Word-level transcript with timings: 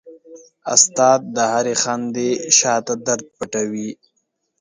استاد 0.73 1.21
د 1.35 1.37
هرې 1.53 1.75
خندې 1.81 2.29
شاته 2.57 2.93
درد 3.07 3.25
پټوي. 3.37 3.89